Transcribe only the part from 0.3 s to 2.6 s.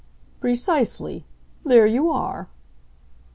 "Precisely there you are."